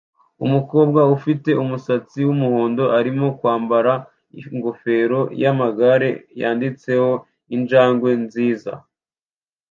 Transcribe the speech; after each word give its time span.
Umukobwa 0.45 1.01
ufite 1.15 1.49
umusatsi 1.63 2.19
wumuhondo 2.27 2.83
arimo 2.99 3.27
kwambara 3.39 3.93
ingofero 4.53 5.19
yamagare 5.43 6.09
yanditseho 6.41 7.11
"injangwe 7.55 8.09
nziza" 8.23 8.71